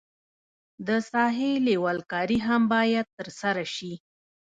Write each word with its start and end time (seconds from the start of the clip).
د 0.87 0.89
ساحې 1.11 1.51
لیول 1.67 1.97
کاري 2.11 2.39
هم 2.47 2.61
باید 2.73 3.05
ترسره 3.17 3.65
شي 3.75 3.93